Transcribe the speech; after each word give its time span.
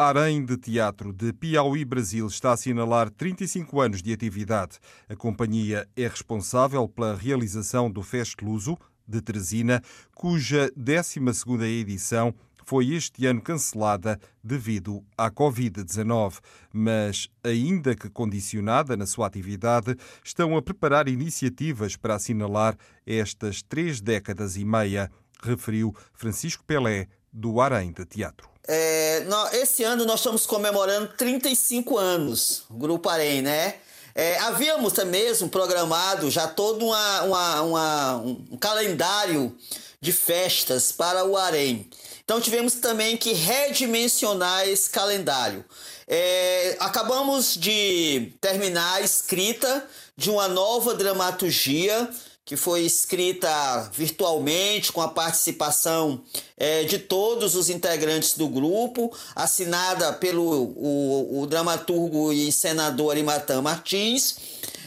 Arém 0.00 0.44
de 0.44 0.56
Teatro 0.56 1.12
de 1.12 1.32
Piauí, 1.32 1.84
Brasil, 1.84 2.24
está 2.28 2.50
a 2.50 2.52
assinalar 2.52 3.10
35 3.10 3.80
anos 3.80 4.00
de 4.00 4.12
atividade. 4.12 4.78
A 5.08 5.16
companhia 5.16 5.88
é 5.96 6.06
responsável 6.06 6.86
pela 6.86 7.16
realização 7.16 7.90
do 7.90 8.00
Fest 8.00 8.40
Luso 8.40 8.78
de 9.08 9.20
Teresina, 9.20 9.82
cuja 10.14 10.70
12ª 10.78 11.64
edição 11.64 12.32
foi 12.64 12.94
este 12.94 13.26
ano 13.26 13.42
cancelada 13.42 14.20
devido 14.40 15.02
à 15.16 15.32
Covid-19, 15.32 16.38
mas, 16.72 17.28
ainda 17.42 17.96
que 17.96 18.08
condicionada 18.08 18.96
na 18.96 19.04
sua 19.04 19.26
atividade, 19.26 19.96
estão 20.22 20.56
a 20.56 20.62
preparar 20.62 21.08
iniciativas 21.08 21.96
para 21.96 22.14
assinalar 22.14 22.76
estas 23.04 23.62
três 23.62 24.00
décadas 24.00 24.56
e 24.56 24.64
meia, 24.64 25.10
referiu 25.42 25.92
Francisco 26.12 26.64
Pelé, 26.64 27.08
do 27.32 27.60
Arém 27.60 27.92
de 27.92 28.04
Teatro. 28.04 28.48
É, 28.66 29.24
esse 29.52 29.82
ano 29.82 30.04
nós 30.04 30.20
estamos 30.20 30.44
comemorando 30.44 31.08
35 31.16 31.96
anos, 31.96 32.64
Grupo 32.70 33.08
Arém, 33.08 33.40
né? 33.40 33.76
É, 34.14 34.38
havíamos 34.40 34.92
mesmo 35.06 35.48
programado 35.48 36.30
já 36.30 36.48
todo 36.48 36.84
uma, 36.84 37.22
uma, 37.22 37.62
uma, 37.62 38.16
um 38.16 38.56
calendário 38.58 39.56
de 40.00 40.12
festas 40.12 40.92
para 40.92 41.24
o 41.24 41.36
Arém. 41.36 41.88
Então 42.24 42.40
tivemos 42.40 42.74
também 42.74 43.16
que 43.16 43.32
redimensionar 43.32 44.68
esse 44.68 44.90
calendário. 44.90 45.64
É, 46.06 46.76
acabamos 46.80 47.54
de 47.54 48.32
terminar 48.40 48.96
a 48.96 49.00
escrita 49.00 49.86
de 50.16 50.30
uma 50.30 50.48
nova 50.48 50.94
dramaturgia 50.94 52.10
que 52.48 52.56
foi 52.56 52.80
escrita 52.80 53.90
virtualmente 53.92 54.90
com 54.90 55.02
a 55.02 55.08
participação 55.08 56.22
é, 56.56 56.82
de 56.84 56.98
todos 56.98 57.54
os 57.54 57.68
integrantes 57.68 58.38
do 58.38 58.48
grupo, 58.48 59.14
assinada 59.36 60.14
pelo 60.14 60.72
o, 60.74 61.42
o 61.42 61.46
dramaturgo 61.46 62.32
e 62.32 62.50
senador 62.50 63.10
Arimatã 63.10 63.60
Martins, 63.60 64.36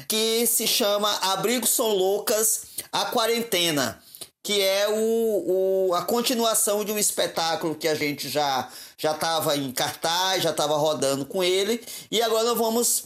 que 0.07 0.47
se 0.47 0.65
chama 0.65 1.07
Abrigo 1.33 1.67
São 1.67 1.89
Loucas, 1.89 2.63
a 2.91 3.05
Quarentena, 3.05 4.01
que 4.43 4.61
é 4.61 4.89
o, 4.89 5.89
o, 5.89 5.93
a 5.93 6.03
continuação 6.03 6.83
de 6.83 6.91
um 6.91 6.97
espetáculo 6.97 7.75
que 7.75 7.87
a 7.87 7.95
gente 7.95 8.27
já 8.27 8.69
já 8.97 9.13
estava 9.13 9.57
em 9.57 9.71
cartaz, 9.71 10.43
já 10.43 10.51
estava 10.51 10.77
rodando 10.77 11.25
com 11.25 11.43
ele, 11.43 11.83
e 12.11 12.21
agora 12.21 12.43
nós 12.43 12.57
vamos 12.57 13.03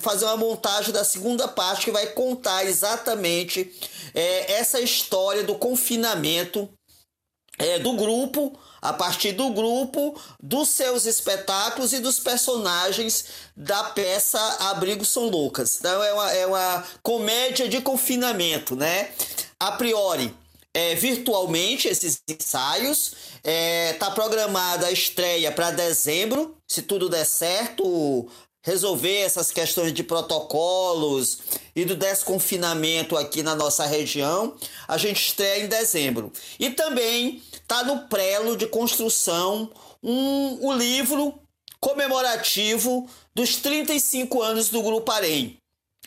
fazer 0.00 0.26
uma 0.26 0.36
montagem 0.36 0.92
da 0.92 1.04
segunda 1.04 1.48
parte 1.48 1.86
que 1.86 1.90
vai 1.90 2.08
contar 2.08 2.64
exatamente 2.66 3.72
é, 4.14 4.52
essa 4.52 4.78
história 4.78 5.42
do 5.42 5.54
confinamento 5.54 6.68
é, 7.58 7.78
do 7.78 7.92
grupo, 7.94 8.58
a 8.80 8.92
partir 8.92 9.32
do 9.32 9.50
grupo, 9.50 10.18
dos 10.42 10.70
seus 10.70 11.04
espetáculos 11.04 11.92
e 11.92 12.00
dos 12.00 12.18
personagens 12.18 13.26
da 13.54 13.84
peça 13.84 14.38
Abrigo 14.70 15.04
São 15.04 15.28
Lucas. 15.28 15.76
Então 15.78 16.02
é 16.02 16.12
uma, 16.12 16.32
é 16.32 16.46
uma 16.46 16.84
comédia 17.02 17.68
de 17.68 17.80
confinamento, 17.82 18.74
né? 18.74 19.10
A 19.60 19.72
priori, 19.72 20.34
é, 20.72 20.94
virtualmente 20.94 21.88
esses 21.88 22.22
ensaios. 22.28 23.12
Está 23.38 23.50
é, 23.50 23.92
tá 23.94 24.10
programada 24.10 24.86
a 24.86 24.92
estreia 24.92 25.52
para 25.52 25.70
dezembro, 25.70 26.56
se 26.68 26.82
tudo 26.82 27.08
der 27.08 27.24
certo, 27.24 28.28
resolver 28.62 29.20
essas 29.20 29.50
questões 29.50 29.92
de 29.92 30.02
protocolos 30.02 31.38
e 31.74 31.84
do 31.84 31.96
desconfinamento 31.96 33.16
aqui 33.16 33.42
na 33.42 33.54
nossa 33.54 33.86
região, 33.86 34.54
a 34.86 34.98
gente 34.98 35.28
estreia 35.28 35.64
em 35.64 35.68
dezembro. 35.68 36.32
E 36.58 36.70
também 36.70 37.42
está 37.52 37.82
no 37.82 38.08
prelo 38.08 38.56
de 38.56 38.66
construção 38.66 39.70
um, 40.02 40.66
o 40.66 40.72
livro 40.72 41.40
comemorativo 41.80 43.08
dos 43.34 43.56
35 43.56 44.42
anos 44.42 44.68
do 44.68 44.82
Grupo 44.82 45.10
Arém. 45.10 45.59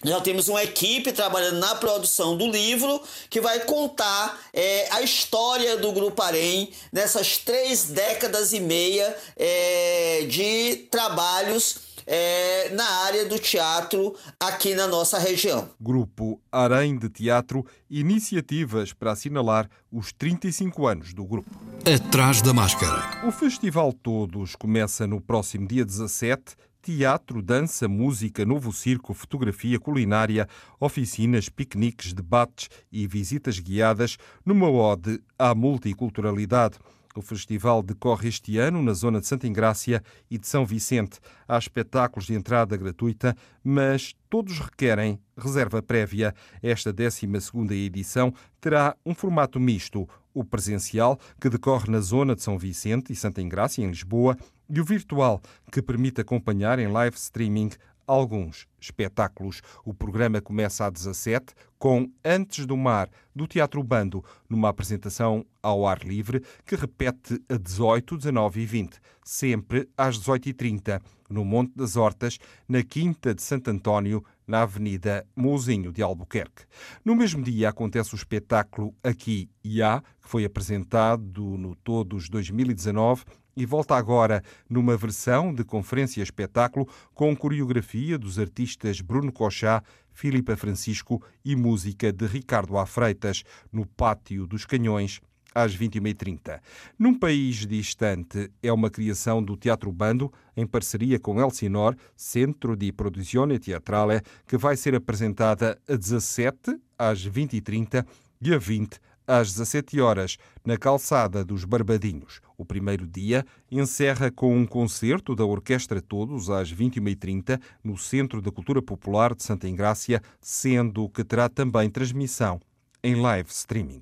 Já 0.03 0.19
temos 0.19 0.49
uma 0.49 0.61
equipe 0.61 1.13
trabalhando 1.13 1.59
na 1.59 1.75
produção 1.75 2.35
do 2.35 2.45
livro 2.47 3.01
que 3.29 3.39
vai 3.39 3.61
contar 3.61 4.37
é, 4.53 4.91
a 4.91 5.01
história 5.01 5.77
do 5.77 5.93
Grupo 5.93 6.21
Arém 6.21 6.71
nessas 6.91 7.37
três 7.37 7.85
décadas 7.85 8.51
e 8.51 8.59
meia 8.59 9.15
é, 9.37 10.25
de 10.29 10.87
trabalhos 10.91 11.93
é, 12.05 12.69
na 12.73 12.85
área 13.05 13.25
do 13.25 13.39
teatro 13.39 14.13
aqui 14.37 14.75
na 14.75 14.87
nossa 14.87 15.17
região. 15.17 15.69
Grupo 15.79 16.41
Arém 16.51 16.97
de 16.97 17.09
Teatro, 17.09 17.65
iniciativas 17.89 18.91
para 18.91 19.13
assinalar 19.13 19.69
os 19.89 20.11
35 20.11 20.85
anos 20.85 21.13
do 21.13 21.23
grupo. 21.23 21.49
Atrás 21.85 22.41
da 22.41 22.53
máscara. 22.53 23.25
O 23.25 23.31
Festival 23.31 23.93
Todos 23.93 24.55
começa 24.55 25.07
no 25.07 25.21
próximo 25.21 25.65
dia 25.65 25.85
17 25.85 26.57
teatro, 26.83 27.41
dança, 27.41 27.87
música, 27.87 28.45
novo 28.45 28.73
circo, 28.73 29.13
fotografia, 29.13 29.79
culinária, 29.79 30.49
oficinas, 30.77 31.47
piqueniques, 31.47 32.11
debates 32.11 32.69
e 32.91 33.07
visitas 33.07 33.57
guiadas 33.57 34.17
numa 34.45 34.69
ode 34.69 35.21
à 35.39 35.55
multiculturalidade. 35.55 36.77
O 37.15 37.21
festival 37.21 37.81
decorre 37.81 38.27
este 38.27 38.57
ano 38.57 38.81
na 38.81 38.91
zona 38.91 39.21
de 39.21 39.27
Santa 39.27 39.47
Ingrácia 39.47 40.03
e 40.29 40.37
de 40.37 40.47
São 40.47 40.65
Vicente. 40.65 41.19
Há 41.47 41.57
espetáculos 41.57 42.25
de 42.25 42.33
entrada 42.33 42.75
gratuita, 42.75 43.35
mas 43.63 44.13
todos 44.29 44.59
requerem 44.59 45.19
reserva 45.37 45.81
prévia. 45.81 46.33
Esta 46.61 46.91
12 46.91 47.27
edição 47.71 48.33
terá 48.59 48.95
um 49.05 49.13
formato 49.13 49.59
misto, 49.59 50.09
o 50.33 50.43
presencial, 50.43 51.19
que 51.39 51.49
decorre 51.49 51.91
na 51.91 51.99
zona 51.99 52.35
de 52.35 52.41
São 52.41 52.57
Vicente 52.57 53.13
e 53.13 53.15
Santa 53.15 53.41
Ingrácia, 53.41 53.83
em 53.83 53.89
Lisboa, 53.89 54.35
e 54.69 54.79
o 54.79 54.85
virtual, 54.85 55.41
que 55.71 55.81
permite 55.81 56.21
acompanhar 56.21 56.79
em 56.79 56.87
live 56.87 57.15
streaming 57.15 57.71
alguns 58.07 58.67
espetáculos. 58.79 59.61
O 59.85 59.93
programa 59.93 60.41
começa 60.41 60.85
às 60.85 60.93
17 60.93 61.53
com 61.77 62.09
Antes 62.23 62.65
do 62.65 62.77
Mar, 62.77 63.09
do 63.35 63.47
Teatro 63.47 63.83
Bando, 63.83 64.23
numa 64.49 64.69
apresentação 64.69 65.45
ao 65.61 65.87
ar 65.87 65.99
livre 66.03 66.43
que 66.65 66.75
repete 66.75 67.41
a 67.49 67.57
18, 67.57 68.17
19 68.17 68.61
e 68.61 68.65
20, 68.65 68.99
sempre 69.23 69.89
às 69.97 70.17
18h30, 70.19 71.01
no 71.29 71.43
Monte 71.43 71.73
das 71.75 71.95
Hortas, 71.95 72.37
na 72.67 72.83
Quinta 72.83 73.33
de 73.33 73.41
Santo 73.41 73.69
António, 73.69 74.23
na 74.47 74.61
Avenida 74.63 75.25
Mouzinho 75.35 75.91
de 75.91 76.01
Albuquerque. 76.01 76.63
No 77.03 77.15
mesmo 77.15 77.43
dia 77.43 77.69
acontece 77.69 78.13
o 78.13 78.17
espetáculo 78.17 78.93
Aqui 79.03 79.49
e 79.63 79.81
Há, 79.81 80.01
que 80.21 80.29
foi 80.29 80.45
apresentado 80.45 81.57
no 81.57 81.75
Todos 81.75 82.29
2019 82.29 83.23
e 83.55 83.65
volta 83.65 83.95
agora 83.95 84.43
numa 84.69 84.97
versão 84.97 85.53
de 85.53 85.63
conferência-espetáculo 85.63 86.87
com 87.13 87.35
coreografia 87.35 88.17
dos 88.17 88.39
artistas 88.39 88.99
Bruno 89.01 89.31
Cochá, 89.31 89.83
Filipa 90.11 90.55
Francisco 90.55 91.23
e 91.43 91.55
música 91.55 92.11
de 92.11 92.25
Ricardo 92.25 92.77
A. 92.77 92.85
Freitas, 92.85 93.43
no 93.71 93.85
Pátio 93.85 94.45
dos 94.47 94.65
Canhões, 94.65 95.21
às 95.53 95.75
21h30. 95.77 96.59
Num 96.97 97.13
país 97.13 97.65
distante, 97.65 98.51
é 98.61 98.71
uma 98.71 98.89
criação 98.89 99.41
do 99.43 99.55
Teatro 99.55 99.91
Bando, 99.91 100.31
em 100.55 100.65
parceria 100.65 101.19
com 101.19 101.39
Elsinor, 101.39 101.95
Centro 102.15 102.75
de 102.75 102.91
Produzione 102.91 103.59
Teatrale, 103.59 104.21
que 104.47 104.57
vai 104.57 104.75
ser 104.75 104.95
apresentada 104.95 105.79
a 105.87 105.95
17 105.95 106.79
às 106.97 107.27
20h30 107.27 108.05
e 108.41 108.53
a 108.53 108.57
20 108.57 108.99
às 109.25 109.53
17 109.53 109.99
horas, 110.01 110.37
na 110.65 110.77
calçada 110.77 111.43
dos 111.43 111.63
Barbadinhos. 111.63 112.41
O 112.57 112.65
primeiro 112.65 113.07
dia 113.07 113.45
encerra 113.71 114.29
com 114.29 114.55
um 114.55 114.65
concerto 114.65 115.35
da 115.35 115.45
Orquestra 115.45 116.01
Todos 116.01 116.49
às 116.49 116.73
21h30 116.73 117.59
no 117.83 117.97
Centro 117.97 118.41
da 118.41 118.51
Cultura 118.51 118.81
Popular 118.81 119.33
de 119.33 119.43
Santa 119.43 119.67
Ingrácia, 119.67 120.21
sendo 120.41 121.09
que 121.09 121.23
terá 121.23 121.49
também 121.49 121.89
transmissão 121.89 122.59
em 123.03 123.15
live 123.15 123.49
streaming. 123.49 124.01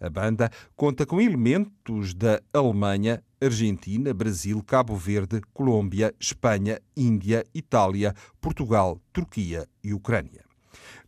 A 0.00 0.10
banda 0.10 0.50
conta 0.74 1.06
com 1.06 1.20
elementos 1.20 2.12
da 2.12 2.42
Alemanha, 2.52 3.22
Argentina, 3.40 4.12
Brasil, 4.12 4.62
Cabo 4.62 4.96
Verde, 4.96 5.40
Colômbia, 5.54 6.14
Espanha, 6.18 6.80
Índia, 6.96 7.44
Itália, 7.54 8.14
Portugal, 8.40 9.00
Turquia 9.12 9.66
e 9.82 9.94
Ucrânia. 9.94 10.44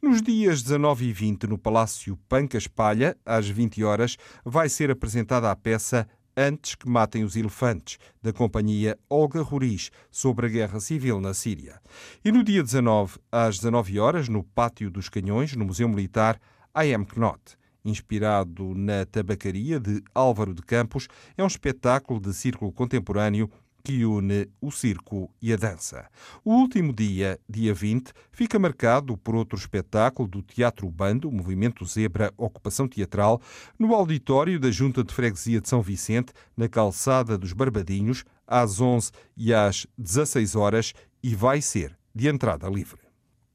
Nos 0.00 0.22
dias 0.22 0.62
19 0.62 1.06
e 1.06 1.12
20, 1.12 1.46
no 1.46 1.58
Palácio 1.58 2.18
Panca 2.28 2.58
Espalha, 2.58 3.16
às 3.24 3.48
20 3.48 3.82
horas, 3.82 4.16
vai 4.44 4.68
ser 4.68 4.90
apresentada 4.90 5.50
a 5.50 5.56
peça 5.56 6.06
Antes 6.36 6.74
que 6.74 6.88
Matem 6.88 7.22
os 7.22 7.36
Elefantes, 7.36 7.96
da 8.20 8.32
companhia 8.32 8.98
Olga 9.08 9.40
Ruriz, 9.40 9.90
sobre 10.10 10.46
a 10.46 10.48
guerra 10.48 10.80
civil 10.80 11.20
na 11.20 11.32
Síria. 11.32 11.80
E 12.24 12.32
no 12.32 12.42
dia 12.42 12.60
19, 12.60 13.18
às 13.30 13.58
19 13.58 14.00
horas, 14.00 14.28
no 14.28 14.42
Pátio 14.42 14.90
dos 14.90 15.08
Canhões, 15.08 15.54
no 15.54 15.64
Museu 15.64 15.88
Militar, 15.88 16.40
I 16.76 16.92
Am 16.92 17.04
Knot 17.04 17.56
inspirado 17.84 18.74
na 18.74 19.04
tabacaria 19.04 19.78
de 19.78 20.02
Álvaro 20.14 20.54
de 20.54 20.62
Campos, 20.62 21.06
é 21.36 21.44
um 21.44 21.46
espetáculo 21.46 22.18
de 22.18 22.32
círculo 22.32 22.72
contemporâneo 22.72 23.50
que 23.82 24.02
une 24.02 24.48
o 24.62 24.70
circo 24.70 25.30
e 25.42 25.52
a 25.52 25.56
dança. 25.56 26.08
O 26.42 26.54
último 26.54 26.90
dia, 26.90 27.38
dia 27.46 27.74
20, 27.74 28.12
fica 28.32 28.58
marcado 28.58 29.14
por 29.18 29.34
outro 29.34 29.58
espetáculo 29.58 30.26
do 30.26 30.40
Teatro 30.40 30.90
Bando, 30.90 31.30
Movimento 31.30 31.84
Zebra 31.84 32.32
Ocupação 32.38 32.88
Teatral, 32.88 33.42
no 33.78 33.94
auditório 33.94 34.58
da 34.58 34.70
Junta 34.70 35.04
de 35.04 35.12
Freguesia 35.12 35.60
de 35.60 35.68
São 35.68 35.82
Vicente, 35.82 36.32
na 36.56 36.66
calçada 36.66 37.36
dos 37.36 37.52
Barbadinhos, 37.52 38.24
às 38.46 38.80
11 38.80 39.12
e 39.36 39.52
às 39.52 39.86
16 39.98 40.56
horas, 40.56 40.94
e 41.22 41.34
vai 41.34 41.60
ser 41.60 41.94
de 42.14 42.26
entrada 42.26 42.66
livre. 42.70 43.00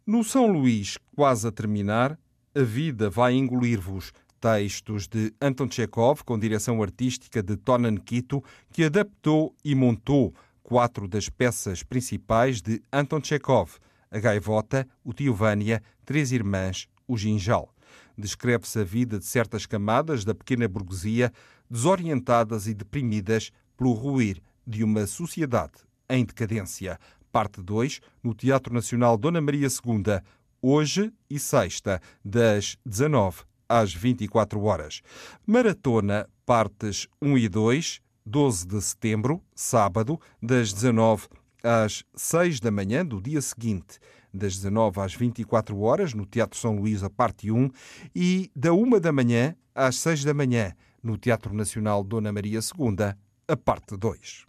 No 0.05 0.23
São 0.23 0.45
Luís, 0.45 0.99
quase 1.15 1.47
a 1.47 1.51
terminar, 1.51 2.19
a 2.59 2.63
vida 2.63 3.09
vai 3.09 3.35
engolir-vos. 3.35 4.11
Textos 4.41 5.07
de 5.07 5.33
Anton 5.41 5.69
Chekhov, 5.71 6.23
com 6.23 6.37
direção 6.37 6.83
artística 6.83 7.41
de 7.41 7.55
Tonan 7.55 7.95
Kito, 7.95 8.43
que 8.71 8.83
adaptou 8.83 9.55
e 9.63 9.73
montou 9.73 10.33
quatro 10.61 11.07
das 11.07 11.29
peças 11.29 11.83
principais 11.83 12.61
de 12.61 12.81
Anton 12.91 13.21
Chekhov: 13.23 13.77
A 14.11 14.19
Gaivota, 14.19 14.85
O 15.03 15.13
Tio 15.13 15.33
Vânia, 15.33 15.81
Três 16.05 16.33
Irmãs, 16.33 16.87
O 17.07 17.17
Ginjal. 17.17 17.73
Descreve-se 18.17 18.79
a 18.79 18.83
vida 18.83 19.19
de 19.19 19.25
certas 19.25 19.65
camadas 19.65 20.25
da 20.25 20.35
pequena 20.35 20.67
burguesia, 20.67 21.31
desorientadas 21.69 22.67
e 22.67 22.73
deprimidas 22.73 23.51
pelo 23.77 23.93
ruir 23.93 24.41
de 24.67 24.83
uma 24.83 25.07
sociedade 25.07 25.73
em 26.09 26.25
decadência. 26.25 26.99
Parte 27.31 27.61
2, 27.61 28.01
no 28.23 28.33
Teatro 28.33 28.73
Nacional 28.73 29.17
Dona 29.17 29.39
Maria 29.39 29.67
II, 29.67 30.19
hoje 30.61 31.13
e 31.29 31.39
sexta, 31.39 32.01
das 32.23 32.77
19 32.85 33.43
às 33.67 33.93
24 33.93 34.61
horas. 34.63 35.01
Maratona, 35.45 36.27
partes 36.45 37.07
1 37.21 37.37
e 37.37 37.49
2, 37.49 38.01
12 38.25 38.67
de 38.67 38.81
setembro, 38.81 39.43
sábado, 39.53 40.19
das 40.41 40.73
19 40.73 41.27
às 41.63 42.03
6 42.15 42.59
da 42.59 42.71
manhã 42.71 43.05
do 43.05 43.21
dia 43.21 43.41
seguinte, 43.41 43.99
das 44.33 44.55
19 44.57 45.01
às 45.01 45.13
24 45.13 45.79
horas, 45.79 46.13
no 46.13 46.25
Teatro 46.25 46.57
São 46.57 46.75
Luís, 46.75 47.03
a 47.03 47.09
parte 47.09 47.51
1, 47.51 47.69
e 48.15 48.51
da 48.55 48.73
1 48.73 48.99
da 48.99 49.11
manhã 49.11 49.55
às 49.73 49.97
6 49.97 50.23
da 50.23 50.33
manhã, 50.33 50.73
no 51.01 51.17
Teatro 51.17 51.53
Nacional 51.53 52.03
Dona 52.03 52.31
Maria 52.31 52.59
II, 52.59 53.15
a 53.47 53.57
parte 53.57 53.95
2. 53.97 54.48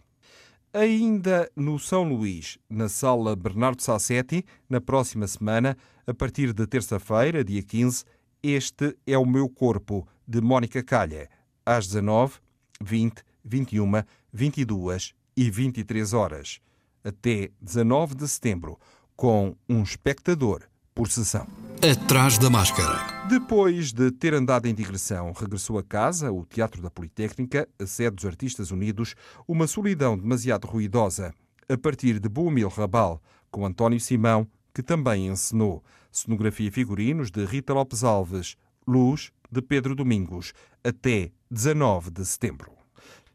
Ainda 0.73 1.51
no 1.53 1.77
São 1.77 2.07
Luís, 2.07 2.57
na 2.69 2.87
Sala 2.87 3.35
Bernardo 3.35 3.81
Sassetti, 3.81 4.45
na 4.69 4.79
próxima 4.79 5.27
semana, 5.27 5.77
a 6.07 6.13
partir 6.13 6.53
de 6.53 6.65
terça-feira, 6.65 7.43
dia 7.43 7.61
15, 7.61 8.05
Este 8.41 8.97
é 9.05 9.17
o 9.17 9.25
Meu 9.25 9.49
Corpo, 9.49 10.07
de 10.25 10.39
Mónica 10.39 10.81
Calha, 10.81 11.29
às 11.65 11.87
19, 11.87 12.39
20, 12.79 13.21
21, 13.43 13.91
22 14.31 15.13
e 15.35 15.51
23 15.51 16.13
horas, 16.13 16.61
até 17.03 17.49
19 17.59 18.15
de 18.15 18.27
setembro, 18.29 18.79
com 19.13 19.53
um 19.67 19.83
espectador 19.83 20.70
por 21.01 21.09
sessão. 21.09 21.47
Atrás 21.81 22.37
da 22.37 22.47
máscara. 22.47 23.27
Depois 23.27 23.91
de 23.91 24.11
ter 24.11 24.35
andado 24.35 24.67
em 24.67 24.75
digressão, 24.75 25.31
regressou 25.31 25.79
a 25.79 25.83
casa, 25.83 26.31
o 26.31 26.45
Teatro 26.45 26.79
da 26.79 26.91
Politécnica, 26.91 27.67
a 27.79 27.87
sede 27.87 28.17
dos 28.17 28.25
Artistas 28.25 28.69
Unidos, 28.69 29.15
uma 29.47 29.65
solidão 29.65 30.15
demasiado 30.15 30.67
ruidosa, 30.67 31.33
a 31.67 31.75
partir 31.75 32.19
de 32.19 32.29
Boumil 32.29 32.69
Rabal, 32.69 33.19
com 33.49 33.65
António 33.65 33.99
Simão, 33.99 34.47
que 34.71 34.83
também 34.83 35.25
encenou. 35.25 35.83
Cenografia 36.11 36.67
e 36.67 36.71
figurinos 36.71 37.31
de 37.31 37.45
Rita 37.45 37.73
Lopes 37.73 38.03
Alves, 38.03 38.55
Luz 38.87 39.31
de 39.51 39.59
Pedro 39.59 39.95
Domingos, 39.95 40.53
até 40.83 41.31
19 41.49 42.11
de 42.11 42.23
setembro. 42.23 42.73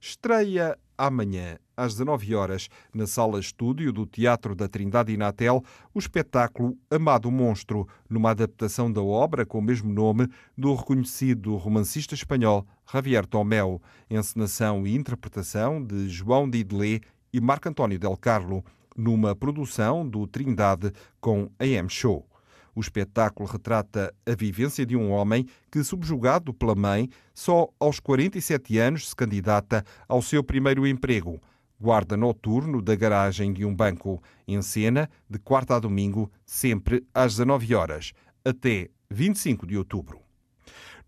Estreia 0.01 0.79
amanhã, 0.97 1.59
às 1.77 1.95
19 1.95 2.35
horas, 2.35 2.69
na 2.95 3.07
sala 3.07 3.39
estúdio 3.39 3.93
do 3.93 4.07
Teatro 4.07 4.55
da 4.55 4.69
Trindade 4.69 5.13
Inatel, 5.13 5.63
o 5.95 5.99
espetáculo 5.99 6.77
Amado 6.91 7.31
Monstro, 7.31 7.87
numa 8.09 8.31
adaptação 8.31 8.91
da 8.91 9.03
obra 9.03 9.45
com 9.45 9.59
o 9.59 9.63
mesmo 9.63 9.93
nome 9.93 10.29
do 10.57 10.75
reconhecido 10.75 11.57
romancista 11.57 12.15
espanhol 12.15 12.67
Javier 12.93 13.27
Tomeu, 13.27 13.81
encenação 14.09 14.87
e 14.87 14.95
interpretação 14.95 15.85
de 15.85 16.09
João 16.09 16.49
Didelé 16.49 17.01
e 17.33 17.41
Marco 17.41 17.69
António 17.69 17.99
Del 17.99 18.17
Carlo, 18.17 18.65
numa 18.97 19.37
produção 19.37 20.09
do 20.09 20.27
Trindade 20.27 20.93
com 21.21 21.51
AM 21.59 21.89
Show. 21.89 22.27
O 22.77 22.81
espetáculo 22.81 23.49
retrata 23.49 24.15
a 24.27 24.35
vivência 24.35 24.85
de 24.85 24.95
um 24.95 25.11
homem 25.11 25.47
que, 25.73 25.83
subjugado 25.83 26.53
pela 26.53 26.75
mãe, 26.75 27.09
só 27.33 27.71
aos 27.81 27.99
47 27.99 28.77
anos 28.77 29.09
se 29.09 29.17
candidata 29.17 29.83
ao 30.07 30.21
seu 30.21 30.45
primeiro 30.45 30.87
emprego, 30.87 31.41
guarda 31.81 32.19
noturno 32.19 32.83
da 32.83 32.95
garagem 32.95 33.51
de 33.51 33.65
um 33.65 33.75
banco, 33.75 34.23
em 34.47 34.61
cena 34.61 35.09
de 35.29 35.39
quarta 35.39 35.75
a 35.75 35.79
domingo, 35.79 36.31
sempre 36.45 37.03
às 37.15 37.37
19 37.37 37.75
horas, 37.75 38.13
até 38.45 38.91
25 39.11 39.67
de 39.67 39.79
outubro. 39.79 40.21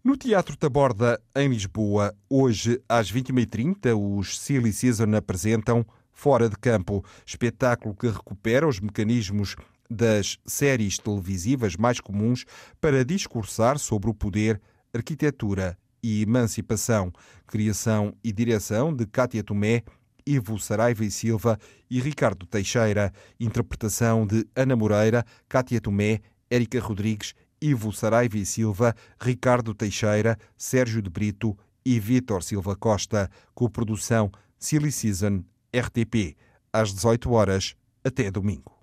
No 0.02 0.16
Teatro 0.16 0.56
Taborda, 0.56 1.20
em 1.36 1.50
Lisboa, 1.50 2.14
hoje 2.30 2.80
às 2.88 3.12
21h30, 3.12 3.94
os 3.94 4.38
Silly 4.38 4.72
Season 4.72 5.14
apresentam 5.14 5.84
Fora 6.12 6.48
de 6.48 6.56
Campo, 6.56 7.04
espetáculo 7.26 7.94
que 7.94 8.08
recupera 8.08 8.66
os 8.66 8.80
mecanismos 8.80 9.54
das 9.90 10.38
séries 10.46 10.98
televisivas 10.98 11.76
mais 11.76 12.00
comuns 12.00 12.44
para 12.80 13.04
discursar 13.04 13.78
sobre 13.78 14.10
o 14.10 14.14
poder, 14.14 14.60
arquitetura 14.92 15.78
e 16.02 16.22
emancipação. 16.22 17.12
Criação 17.46 18.14
e 18.22 18.32
direção 18.32 18.94
de 18.94 19.06
Cátia 19.06 19.42
Tomé, 19.42 19.82
Ivo 20.26 20.58
Saraiva 20.58 21.04
e 21.04 21.10
Silva 21.10 21.58
e 21.90 22.00
Ricardo 22.00 22.46
Teixeira. 22.46 23.12
Interpretação 23.40 24.26
de 24.26 24.46
Ana 24.54 24.76
Moreira, 24.76 25.24
Cátia 25.48 25.80
Tomé, 25.80 26.20
Érica 26.50 26.80
Rodrigues, 26.80 27.34
Ivo 27.60 27.92
Saraiva 27.92 28.36
e 28.36 28.46
Silva, 28.46 28.94
Ricardo 29.20 29.74
Teixeira, 29.74 30.38
Sérgio 30.56 31.02
de 31.02 31.10
Brito 31.10 31.56
e 31.84 31.98
Vítor 31.98 32.42
Silva 32.42 32.76
Costa. 32.76 33.30
Co-produção 33.54 34.30
Silly 34.58 34.92
Season, 34.92 35.42
RTP, 35.74 36.36
às 36.72 36.92
18 36.92 37.30
horas 37.30 37.74
até 38.04 38.30
domingo. 38.30 38.77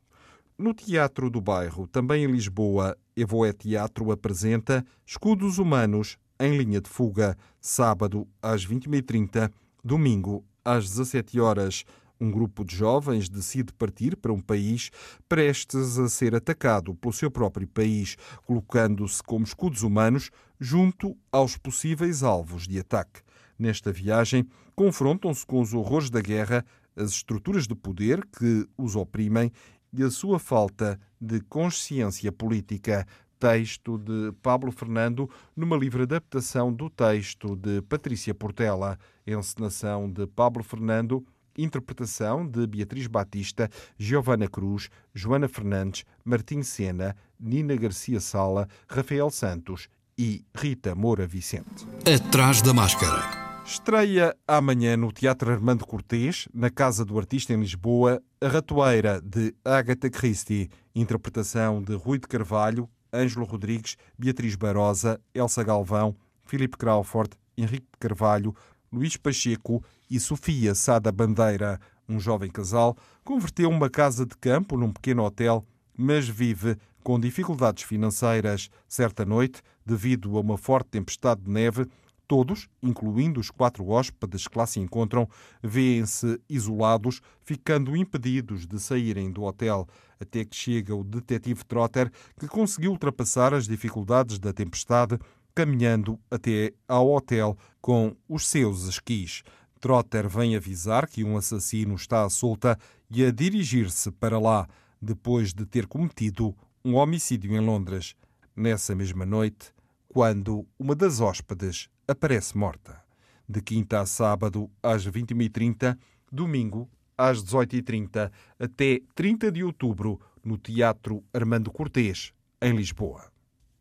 No 0.58 0.74
Teatro 0.74 1.30
do 1.30 1.42
Bairro, 1.42 1.86
também 1.86 2.24
em 2.24 2.32
Lisboa, 2.32 2.98
Evoé 3.14 3.52
Teatro 3.52 4.10
apresenta 4.10 4.86
Escudos 5.06 5.58
Humanos 5.58 6.18
em 6.40 6.56
Linha 6.58 6.80
de 6.80 6.90
Fuga, 6.90 7.38
sábado 7.60 8.26
às 8.42 8.66
21h30, 8.66 9.52
domingo 9.84 10.46
às 10.64 10.90
17 10.90 11.42
horas. 11.42 11.84
Um 12.18 12.32
grupo 12.32 12.64
de 12.64 12.74
jovens 12.74 13.28
decide 13.28 13.74
partir 13.74 14.16
para 14.16 14.32
um 14.32 14.40
país 14.40 14.92
prestes 15.28 16.00
a 16.00 16.08
ser 16.08 16.34
atacado 16.34 16.96
pelo 16.96 17.14
seu 17.14 17.30
próprio 17.30 17.68
país, 17.68 18.16
colocando-se 18.46 19.22
como 19.22 19.44
escudos 19.44 19.84
humanos 19.84 20.32
junto 20.58 21.18
aos 21.34 21.58
possíveis 21.58 22.24
alvos 22.24 22.66
de 22.66 22.80
ataque. 22.80 23.20
Nesta 23.60 23.92
viagem, 23.92 24.48
confrontam-se 24.74 25.46
com 25.46 25.60
os 25.60 25.74
horrores 25.74 26.10
da 26.10 26.22
guerra, 26.22 26.66
as 26.96 27.12
estruturas 27.12 27.68
de 27.68 27.76
poder 27.76 28.26
que 28.26 28.66
os 28.78 28.96
oprimem 28.96 29.52
e 29.96 30.04
a 30.04 30.10
sua 30.10 30.40
falta 30.40 31.00
de 31.20 31.40
consciência 31.42 32.32
política. 32.32 33.06
Texto 33.38 33.98
de 33.98 34.32
Pablo 34.42 34.72
Fernando, 34.72 35.30
numa 35.56 35.76
livre 35.76 36.04
adaptação 36.04 36.72
do 36.72 36.90
texto 36.90 37.56
de 37.56 37.82
Patrícia 37.82 38.34
Portela, 38.34 38.98
encenação 39.28 40.10
de 40.10 40.26
Pablo 40.26 40.64
Fernando, 40.64 41.24
interpretação 41.58 42.48
de 42.48 42.66
Beatriz 42.66 43.08
Batista, 43.08 43.70
Giovana 43.98 44.48
Cruz, 44.48 44.90
Joana 45.14 45.48
Fernandes, 45.48 46.06
Martim 46.24 46.64
Sena, 46.64 47.16
Nina 47.40 47.76
Garcia 47.76 48.20
Sala, 48.20 48.68
Rafael 48.88 49.30
Santos 49.30 49.90
e 50.18 50.44
Rita 50.56 50.96
Moura 50.96 51.28
Vicente. 51.28 51.86
Atrás 52.06 52.62
da 52.62 52.74
máscara. 52.74 53.45
Estreia 53.66 54.36
amanhã 54.48 54.96
no 54.96 55.12
Teatro 55.12 55.52
Armando 55.52 55.88
Cortês, 55.88 56.48
na 56.54 56.70
Casa 56.70 57.04
do 57.04 57.18
Artista 57.18 57.52
em 57.52 57.60
Lisboa, 57.60 58.22
A 58.40 58.48
Ratoeira, 58.48 59.20
de 59.20 59.56
Agatha 59.66 60.08
Christie, 60.08 60.70
interpretação 60.94 61.82
de 61.82 61.96
Rui 61.96 62.20
de 62.20 62.28
Carvalho, 62.28 62.88
Ângelo 63.12 63.44
Rodrigues, 63.44 63.98
Beatriz 64.20 64.56
Barosa, 64.56 65.20
Elsa 65.34 65.64
Galvão, 65.64 66.16
Filipe 66.46 66.78
Crawford, 66.78 67.32
Henrique 67.58 67.88
de 67.92 67.98
Carvalho, 68.00 68.56
Luís 68.94 69.18
Pacheco 69.18 69.84
e 70.12 70.20
Sofia 70.20 70.76
Sada 70.76 71.12
Bandeira. 71.12 71.80
Um 72.08 72.20
jovem 72.20 72.52
casal 72.52 72.96
converteu 73.24 73.68
uma 73.68 73.90
casa 73.90 74.28
de 74.28 74.38
campo 74.38 74.78
num 74.78 74.94
pequeno 74.94 75.24
hotel, 75.24 75.66
mas 75.98 76.30
vive 76.30 76.78
com 77.04 77.20
dificuldades 77.20 77.84
financeiras. 77.84 78.70
Certa 78.88 79.26
noite, 79.26 79.62
devido 79.84 80.38
a 80.38 80.42
uma 80.42 80.58
forte 80.58 80.90
tempestade 80.90 81.42
de 81.42 81.50
neve, 81.50 81.88
Todos, 82.28 82.68
incluindo 82.82 83.40
os 83.40 83.52
quatro 83.52 83.88
hóspedes 83.88 84.48
que 84.48 84.58
lá 84.58 84.66
se 84.66 84.80
encontram, 84.80 85.30
vêem-se 85.62 86.42
isolados, 86.50 87.22
ficando 87.42 87.96
impedidos 87.96 88.66
de 88.66 88.80
saírem 88.80 89.32
do 89.32 89.44
hotel, 89.44 89.88
até 90.20 90.44
que 90.44 90.56
chega 90.56 90.96
o 90.96 91.04
detetive 91.04 91.64
Trotter, 91.64 92.12
que 92.40 92.48
conseguiu 92.48 92.92
ultrapassar 92.92 93.54
as 93.54 93.68
dificuldades 93.68 94.40
da 94.40 94.52
tempestade, 94.52 95.20
caminhando 95.54 96.20
até 96.30 96.74
ao 96.88 97.12
hotel 97.12 97.58
com 97.80 98.16
os 98.28 98.48
seus 98.48 98.84
esquis. 98.84 99.44
Trotter 99.80 100.28
vem 100.28 100.56
avisar 100.56 101.08
que 101.08 101.24
um 101.24 101.38
assassino 101.38 101.94
está 101.94 102.26
à 102.26 102.30
solta 102.30 102.78
e 103.10 103.24
a 103.24 103.32
dirigir-se 103.32 104.12
para 104.12 104.40
lá, 104.40 104.68
depois 105.00 105.54
de 105.54 105.66
ter 105.66 105.86
cometido 105.86 106.56
um 106.84 106.96
homicídio 106.96 107.54
em 107.56 107.60
Londres. 107.60 108.16
Nessa 108.56 108.96
mesma 108.96 109.26
noite, 109.26 109.72
quando 110.08 110.66
uma 110.80 110.96
das 110.96 111.20
hóspedes 111.20 111.88
aparece 112.08 112.58
morta. 112.58 113.04
De 113.48 113.62
quinta 113.62 114.00
a 114.00 114.06
sábado, 114.06 114.70
às 114.82 115.08
21h30, 115.08 115.98
domingo, 116.32 116.90
às 117.18 117.44
18h30, 117.44 118.32
até 118.60 119.02
30 119.14 119.52
de 119.52 119.64
outubro, 119.64 120.20
no 120.44 120.58
Teatro 120.58 121.24
Armando 121.34 121.72
Cortês, 121.72 122.34
em 122.62 122.76
Lisboa. 122.76 123.32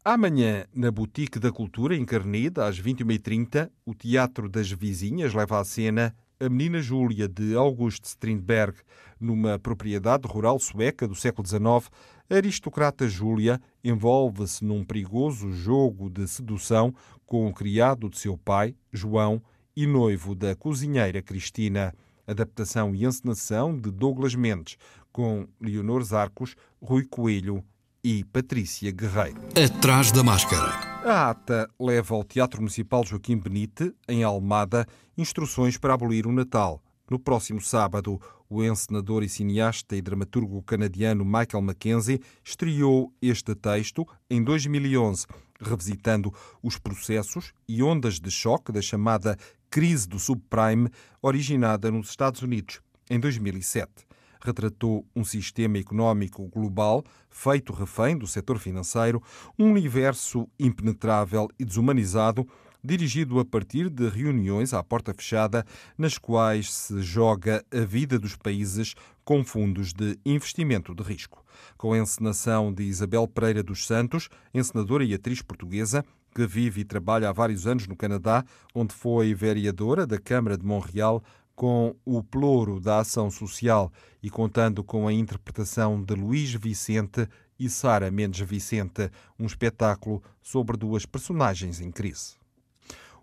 Amanhã, 0.04 0.66
na 0.74 0.90
Boutique 0.90 1.38
da 1.38 1.50
Cultura, 1.50 1.96
em 1.96 2.04
Carneda, 2.04 2.66
às 2.66 2.80
21h30, 2.80 3.70
o 3.86 3.94
Teatro 3.94 4.48
das 4.48 4.70
Vizinhas 4.70 5.32
leva 5.32 5.58
à 5.58 5.64
cena 5.64 6.14
a 6.44 6.48
Menina 6.50 6.82
Júlia 6.82 7.26
de 7.26 7.54
August 7.56 8.04
Strindberg, 8.04 8.76
numa 9.18 9.58
propriedade 9.58 10.28
rural 10.28 10.58
sueca 10.58 11.08
do 11.08 11.14
século 11.14 11.46
XIX, 11.46 11.90
a 12.28 12.34
aristocrata 12.34 13.08
Júlia 13.08 13.58
envolve-se 13.82 14.62
num 14.62 14.84
perigoso 14.84 15.50
jogo 15.52 16.10
de 16.10 16.28
sedução 16.28 16.94
com 17.24 17.46
o 17.46 17.54
criado 17.54 18.10
de 18.10 18.18
seu 18.18 18.36
pai, 18.36 18.76
João, 18.92 19.42
e 19.74 19.86
noivo 19.86 20.34
da 20.34 20.54
cozinheira 20.54 21.22
Cristina. 21.22 21.94
Adaptação 22.26 22.94
e 22.94 23.04
encenação 23.04 23.78
de 23.78 23.90
Douglas 23.90 24.34
Mendes, 24.34 24.76
com 25.12 25.46
Leonor 25.60 26.02
Zarcos, 26.02 26.54
Rui 26.80 27.04
Coelho 27.04 27.64
e 28.04 28.22
Patrícia 28.22 28.92
Guerreiro. 28.92 29.40
Atrás 29.56 30.12
da 30.12 30.22
máscara. 30.22 30.68
A 31.02 31.30
ata 31.30 31.68
leva 31.80 32.14
ao 32.14 32.22
Teatro 32.22 32.60
Municipal 32.60 33.04
Joaquim 33.04 33.38
Benite, 33.38 33.94
em 34.06 34.22
Almada, 34.22 34.86
instruções 35.16 35.78
para 35.78 35.94
abolir 35.94 36.26
o 36.26 36.32
Natal. 36.32 36.82
No 37.10 37.18
próximo 37.18 37.60
sábado, 37.62 38.20
o 38.48 38.62
encenador 38.62 39.22
e 39.22 39.28
cineasta 39.28 39.96
e 39.96 40.02
dramaturgo 40.02 40.62
canadiano 40.62 41.24
Michael 41.24 41.62
Mackenzie 41.62 42.20
estreou 42.44 43.10
este 43.22 43.54
texto 43.54 44.06
em 44.28 44.44
2011, 44.44 45.26
revisitando 45.60 46.32
os 46.62 46.78
processos 46.78 47.52
e 47.66 47.82
ondas 47.82 48.20
de 48.20 48.30
choque 48.30 48.70
da 48.70 48.82
chamada 48.82 49.36
crise 49.70 50.06
do 50.06 50.18
subprime 50.18 50.90
originada 51.22 51.90
nos 51.90 52.10
Estados 52.10 52.42
Unidos 52.42 52.80
em 53.10 53.18
2007 53.18 54.04
retratou 54.44 55.06
um 55.16 55.24
sistema 55.24 55.78
económico 55.78 56.46
global 56.48 57.02
feito 57.30 57.72
refém 57.72 58.16
do 58.16 58.26
setor 58.26 58.58
financeiro, 58.58 59.20
um 59.58 59.70
universo 59.72 60.48
impenetrável 60.58 61.48
e 61.58 61.64
desumanizado, 61.64 62.46
dirigido 62.82 63.40
a 63.40 63.44
partir 63.44 63.88
de 63.88 64.08
reuniões 64.08 64.74
à 64.74 64.82
porta 64.84 65.12
fechada, 65.14 65.64
nas 65.96 66.18
quais 66.18 66.72
se 66.72 67.02
joga 67.02 67.64
a 67.72 67.80
vida 67.80 68.18
dos 68.18 68.36
países 68.36 68.94
com 69.24 69.42
fundos 69.42 69.92
de 69.92 70.18
investimento 70.24 70.94
de 70.94 71.02
risco. 71.02 71.42
Com 71.78 71.94
a 71.94 71.98
encenação 71.98 72.72
de 72.72 72.84
Isabel 72.84 73.26
Pereira 73.26 73.62
dos 73.62 73.86
Santos, 73.86 74.28
encenadora 74.52 75.02
e 75.02 75.14
atriz 75.14 75.40
portuguesa, 75.40 76.04
que 76.34 76.46
vive 76.46 76.82
e 76.82 76.84
trabalha 76.84 77.28
há 77.28 77.32
vários 77.32 77.66
anos 77.66 77.86
no 77.86 77.96
Canadá, 77.96 78.44
onde 78.74 78.92
foi 78.92 79.32
vereadora 79.34 80.06
da 80.06 80.18
Câmara 80.18 80.58
de 80.58 80.66
Montreal, 80.66 81.22
com 81.54 81.94
o 82.04 82.22
ploro 82.22 82.80
da 82.80 82.98
ação 82.98 83.30
social 83.30 83.92
e 84.22 84.28
contando 84.28 84.82
com 84.82 85.06
a 85.06 85.12
interpretação 85.12 86.02
de 86.02 86.14
Luís 86.14 86.52
Vicente 86.52 87.28
e 87.58 87.68
Sara 87.68 88.10
Mendes 88.10 88.46
Vicente, 88.46 89.10
um 89.38 89.46
espetáculo 89.46 90.22
sobre 90.42 90.76
duas 90.76 91.06
personagens 91.06 91.80
em 91.80 91.90
crise. 91.90 92.34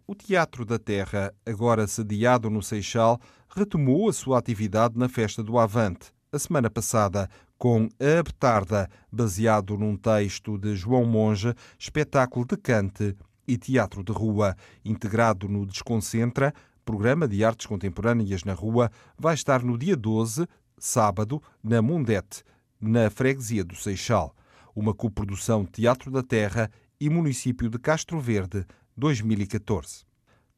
O 0.08 0.16
Teatro 0.16 0.66
da 0.66 0.80
Terra, 0.80 1.34
agora 1.46 1.88
sediado 1.88 2.50
no 2.50 2.64
Seixal, 2.64 3.20
retomou 3.50 4.10
a 4.10 4.14
sua 4.14 4.40
atividade 4.40 4.98
na 4.98 5.10
Festa 5.10 5.44
do 5.44 5.58
Avante, 5.58 6.12
a 6.32 6.40
semana 6.40 6.70
passada, 6.70 7.30
com 7.58 7.88
A 8.00 8.24
Betarda, 8.24 8.90
baseado 9.12 9.78
num 9.78 9.96
texto 9.96 10.58
de 10.58 10.76
João 10.76 11.06
Monge, 11.06 11.54
espetáculo 11.78 12.46
de 12.46 12.58
cante 12.58 13.16
e 13.48 13.58
teatro 13.58 14.04
de 14.04 14.12
rua, 14.12 14.56
integrado 14.84 15.48
no 15.48 15.66
Desconcentra, 15.66 16.54
programa 16.84 17.28
de 17.28 17.44
artes 17.44 17.66
contemporâneas 17.66 18.44
na 18.44 18.54
rua 18.54 18.92
vai 19.18 19.34
estar 19.34 19.64
no 19.64 19.78
dia 19.78 19.96
12, 19.96 20.48
sábado, 20.78 21.42
na 21.64 21.82
Mundete, 21.82 22.44
na 22.80 23.10
freguesia 23.10 23.64
do 23.64 23.76
Seixal. 23.76 24.36
Uma 24.76 24.94
coprodução 24.94 25.66
Teatro 25.66 26.12
da 26.12 26.24
Terra 26.24 26.70
e 27.00 27.10
Município 27.10 27.70
de 27.70 27.78
Castro 27.80 28.20
Verde, 28.20 28.66
2014 28.96 30.11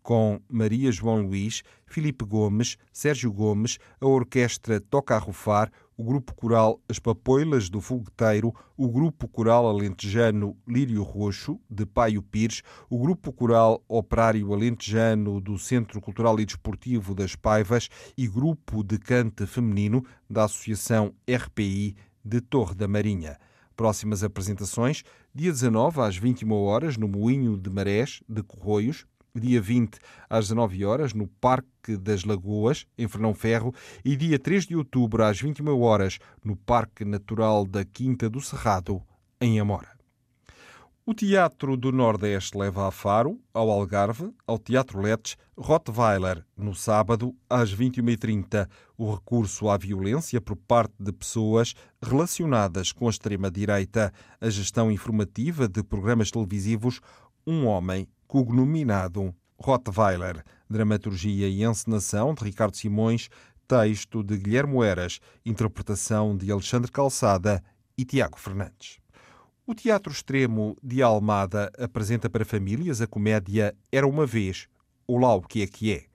com 0.03 0.39
Maria 0.49 0.91
João 0.91 1.21
Luís, 1.21 1.63
Filipe 1.87 2.25
Gomes, 2.25 2.77
Sérgio 2.91 3.31
Gomes, 3.31 3.79
a 3.99 4.05
Orquestra 4.05 4.79
Toca 4.79 5.15
a 5.15 5.17
Rufar, 5.17 5.71
o 5.97 6.03
Grupo 6.03 6.33
Coral 6.35 6.81
As 6.89 6.99
Papoilas 6.99 7.69
do 7.69 7.79
Fogueteiro, 7.79 8.53
o 8.75 8.89
Grupo 8.89 9.27
Coral 9.27 9.67
Alentejano 9.67 10.57
Lírio 10.67 11.03
Roxo, 11.03 11.59
de 11.69 11.85
Paio 11.85 12.21
Pires, 12.21 12.61
o 12.89 12.99
Grupo 12.99 13.31
Coral 13.31 13.83
Operário 13.87 14.53
Alentejano 14.53 15.39
do 15.39 15.57
Centro 15.57 16.01
Cultural 16.01 16.39
e 16.39 16.45
Desportivo 16.45 17.15
das 17.15 17.35
Paivas 17.35 17.89
e 18.17 18.27
Grupo 18.27 18.83
de 18.83 18.97
Cante 18.97 19.45
Feminino 19.45 20.03
da 20.29 20.43
Associação 20.43 21.13
RPI 21.29 21.95
de 22.25 22.41
Torre 22.41 22.75
da 22.75 22.87
Marinha. 22.87 23.37
Próximas 23.75 24.23
apresentações, 24.23 25.03
dia 25.33 25.51
19 25.51 26.01
às 26.01 26.15
21 26.15 26.51
horas 26.53 26.95
no 26.95 27.07
Moinho 27.07 27.57
de 27.57 27.69
Marés 27.69 28.21
de 28.29 28.43
Corroios, 28.43 29.05
dia 29.35 29.61
20 29.61 29.97
às 30.29 30.45
19 30.49 30.85
horas 30.85 31.13
no 31.13 31.27
Parque 31.27 31.97
das 31.97 32.23
Lagoas, 32.23 32.85
em 32.97 33.07
Fernão 33.07 33.33
Ferro, 33.33 33.73
e 34.05 34.15
dia 34.15 34.37
3 34.37 34.67
de 34.67 34.75
outubro 34.75 35.23
às 35.23 35.39
21 35.39 35.81
horas 35.81 36.19
no 36.43 36.55
Parque 36.55 37.03
Natural 37.03 37.65
da 37.65 37.83
Quinta 37.83 38.29
do 38.29 38.39
Cerrado, 38.39 39.01
em 39.41 39.59
Amora. 39.59 39.93
O 41.05 41.13
Teatro 41.13 41.75
do 41.75 41.91
Nordeste 41.91 42.57
leva 42.57 42.87
a 42.87 42.91
Faro, 42.91 43.37
ao 43.53 43.69
Algarve, 43.69 44.31
ao 44.47 44.57
Teatro 44.57 45.01
Letes, 45.01 45.35
Rottweiler, 45.57 46.45
no 46.55 46.73
sábado, 46.73 47.35
às 47.49 47.75
21h30, 47.75 48.69
o 48.97 49.13
recurso 49.13 49.67
à 49.67 49.77
violência 49.77 50.39
por 50.39 50.55
parte 50.55 50.93
de 50.97 51.11
pessoas 51.11 51.73
relacionadas 52.01 52.93
com 52.93 53.07
a 53.07 53.09
extrema-direita, 53.09 54.13
a 54.39 54.49
gestão 54.49 54.89
informativa 54.89 55.67
de 55.67 55.83
programas 55.83 56.31
televisivos 56.31 57.01
Um 57.45 57.65
Homem 57.65 58.07
cognominado 58.33 59.31
Rottweiler, 59.59 60.43
dramaturgia 60.67 61.47
e 61.47 61.63
encenação 61.63 62.33
de 62.33 62.43
Ricardo 62.43 62.75
Simões, 62.75 63.29
texto 63.67 64.23
de 64.23 64.39
Guilherme 64.39 64.83
Eras, 64.83 65.19
interpretação 65.45 66.35
de 66.35 66.51
Alexandre 66.51 66.91
Calçada 66.91 67.63
e 67.95 68.03
Tiago 68.03 68.39
Fernandes. 68.39 68.97
O 69.67 69.75
Teatro 69.75 70.11
Extremo 70.11 70.75
de 70.81 71.03
Almada 71.03 71.71
apresenta 71.77 72.27
para 72.27 72.43
famílias 72.43 73.01
a 73.01 73.07
comédia 73.07 73.77
Era 73.91 74.07
uma 74.07 74.25
Vez, 74.25 74.67
ou 75.05 75.19
Lá 75.19 75.35
o 75.35 75.41
que 75.43 75.61
é 75.61 75.67
que 75.67 75.93
é, 75.93 76.05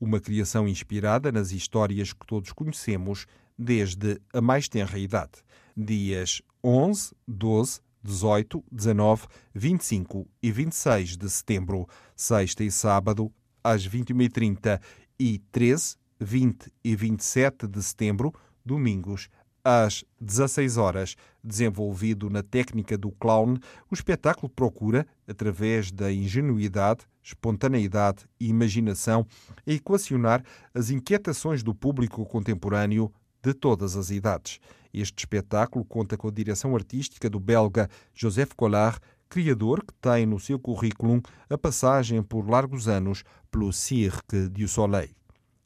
uma 0.00 0.18
criação 0.18 0.66
inspirada 0.66 1.30
nas 1.30 1.52
histórias 1.52 2.12
que 2.12 2.26
todos 2.26 2.50
conhecemos 2.50 3.24
desde 3.56 4.20
a 4.32 4.40
mais 4.40 4.68
tenra 4.68 4.98
idade. 4.98 5.44
Dias 5.76 6.42
11, 6.64 7.14
12, 7.28 7.80
18, 8.02 8.64
19, 8.70 9.26
25 9.54 10.28
e 10.42 10.50
26 10.50 11.16
de 11.16 11.30
setembro, 11.30 11.86
sexta 12.14 12.64
e 12.64 12.70
sábado, 12.70 13.32
às 13.62 13.86
21h30 13.86 14.80
e 15.18 15.38
13, 15.50 15.96
20 16.20 16.72
e 16.82 16.96
27 16.96 17.66
de 17.66 17.82
setembro, 17.82 18.32
domingos, 18.64 19.28
às 19.64 20.04
16 20.20 20.76
horas. 20.76 21.16
Desenvolvido 21.42 22.30
na 22.30 22.42
técnica 22.42 22.96
do 22.96 23.10
clown, 23.10 23.56
o 23.90 23.94
espetáculo 23.94 24.48
procura, 24.48 25.06
através 25.26 25.90
da 25.90 26.12
ingenuidade, 26.12 27.04
espontaneidade 27.22 28.24
e 28.40 28.48
imaginação, 28.48 29.26
equacionar 29.66 30.42
as 30.74 30.90
inquietações 30.90 31.62
do 31.62 31.74
público 31.74 32.24
contemporâneo 32.24 33.12
de 33.48 33.54
todas 33.54 33.96
as 33.96 34.10
idades. 34.10 34.60
Este 34.92 35.20
espetáculo 35.20 35.84
conta 35.84 36.16
com 36.18 36.28
a 36.28 36.30
direção 36.30 36.74
artística 36.74 37.30
do 37.30 37.40
belga 37.40 37.88
Joseph 38.14 38.52
Collard, 38.54 38.98
criador 39.28 39.82
que 39.84 39.94
tem 39.94 40.26
no 40.26 40.38
seu 40.38 40.58
currículo 40.58 41.22
a 41.48 41.56
passagem 41.56 42.22
por 42.22 42.48
largos 42.48 42.88
anos 42.88 43.24
pelo 43.50 43.72
Cirque 43.72 44.48
du 44.48 44.68
Soleil. 44.68 45.10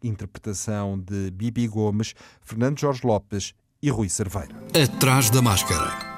Interpretação 0.02 0.98
de 0.98 1.30
Bibi 1.32 1.66
Gomes, 1.66 2.14
Fernando 2.40 2.78
Jorge 2.78 3.04
Lopes 3.04 3.52
e 3.80 3.90
Rui 3.90 4.08
Cerveira. 4.08 4.54
Atrás 4.80 5.30
da 5.30 5.42
máscara. 5.42 6.12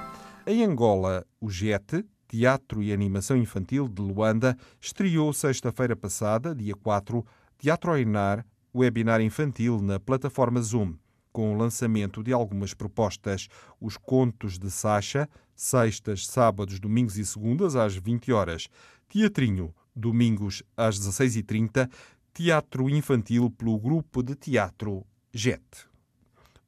Em 0.47 0.64
Angola, 0.64 1.25
o 1.40 1.50
JET, 1.50 2.04
Teatro 2.28 2.83
e 2.83 2.92
Animação 2.92 3.37
Infantil 3.37 3.88
de 3.88 4.02
Luanda, 4.02 4.56
estreou 4.80 5.33
sexta-feira 5.33 5.97
passada, 5.97 6.54
dia 6.54 6.75
4, 6.75 7.25
Teatro 7.59 7.92
Ainar, 7.92 8.44
webinar 8.75 9.21
infantil 9.21 9.80
na 9.80 10.00
plataforma 10.00 10.61
Zoom, 10.61 10.97
com 11.35 11.53
o 11.53 11.59
lançamento 11.59 12.23
de 12.23 12.33
algumas 12.33 12.73
propostas. 12.73 13.49
Os 13.81 13.97
contos 13.97 14.57
de 14.57 14.71
Sacha, 14.71 15.29
sextas, 15.55 16.29
sábados, 16.29 16.79
domingos 16.79 17.19
e 17.19 17.26
segundas, 17.26 17.75
às 17.75 17.97
20 17.97 18.33
horas. 18.33 18.69
Teatrinho, 19.09 19.75
domingos, 19.95 20.62
às 20.76 20.97
16h30. 20.99 21.91
Teatro 22.33 22.88
infantil 22.88 23.50
pelo 23.50 23.76
grupo 23.79 24.23
de 24.23 24.37
teatro 24.37 25.05
JET. 25.33 25.61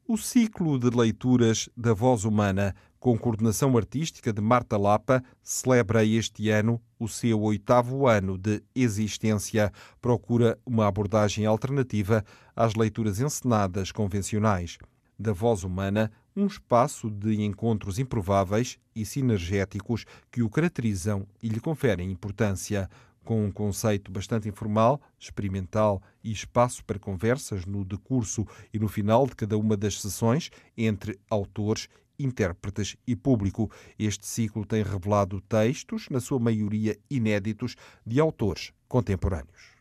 O 0.07 0.17
ciclo 0.17 0.79
de 0.79 0.91
leituras 0.91 1.69
da 1.77 1.95
voz 1.95 2.25
humana 2.25 2.75
com 3.07 3.17
coordenação 3.17 3.77
artística 3.77 4.33
de 4.33 4.43
Marta 4.43 4.77
Lapa, 4.77 5.23
celebra 5.41 6.05
este 6.05 6.51
ano 6.51 6.83
o 6.99 7.07
seu 7.07 7.41
oitavo 7.41 8.09
ano 8.09 8.37
de 8.37 8.61
existência. 8.75 9.73
Procura 10.03 10.59
uma 10.67 10.89
abordagem 10.89 11.47
alternativa 11.47 12.25
às 12.57 12.75
leituras 12.75 13.21
encenadas 13.21 13.93
convencionais. 13.93 14.77
Da 15.17 15.33
voz 15.33 15.63
humana, 15.63 16.11
um 16.35 16.47
espaço 16.49 17.09
de 17.09 17.41
encontros 17.45 18.01
improváveis 18.01 18.77
e 18.93 19.07
sinergéticos 19.07 20.05
que 20.33 20.43
o 20.43 20.51
caracterizam 20.51 21.29
e 21.41 21.49
lhe 21.49 21.61
conferem 21.61 22.11
importância 22.11 22.91
com 23.25 23.45
um 23.45 23.53
conceito 23.53 24.11
bastante 24.11 24.49
informal, 24.49 25.01
experimental 25.17 26.03
e 26.25 26.33
espaço 26.33 26.85
para 26.85 26.99
conversas 26.99 27.67
no 27.67 27.85
decurso 27.85 28.45
e 28.75 28.81
no 28.81 28.89
final 28.89 29.29
de 29.29 29.37
cada 29.37 29.57
uma 29.57 29.77
das 29.77 30.01
sessões 30.01 30.51
entre 30.77 31.17
autores 31.31 31.89
intérpretes 32.19 32.97
e 33.07 33.15
público. 33.15 33.71
Este 33.99 34.27
ciclo 34.27 34.65
tem 34.65 34.83
revelado 34.83 35.41
textos, 35.43 36.09
na 36.11 36.21
sua 36.21 36.39
maioria 36.39 36.97
inéditos, 37.11 37.77
de 38.05 38.21
autores 38.21 38.73
contemporâneos. 38.89 39.77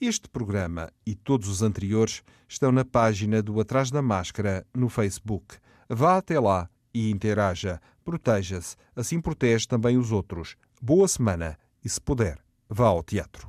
Este 0.00 0.28
programa 0.28 0.90
e 1.06 1.14
todos 1.14 1.48
os 1.48 1.62
anteriores 1.62 2.22
estão 2.48 2.72
na 2.72 2.84
página 2.84 3.42
do 3.42 3.60
Atrás 3.60 3.90
da 3.90 4.02
Máscara 4.02 4.66
no 4.74 4.88
Facebook. 4.88 5.56
Vá 5.88 6.18
até 6.18 6.38
lá 6.38 6.68
e 6.92 7.10
interaja. 7.10 7.80
Proteja-se, 8.04 8.76
assim 8.94 9.20
protege 9.20 9.66
também 9.66 9.96
os 9.96 10.12
outros. 10.12 10.56
Boa 10.82 11.08
semana 11.08 11.58
e, 11.82 11.88
se 11.88 12.00
puder, 12.00 12.38
vá 12.68 12.86
ao 12.86 13.02
teatro. 13.02 13.48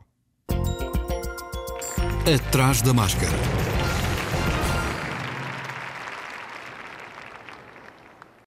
Atrás 2.25 2.81
da 2.81 2.93
Máscara 2.93 3.64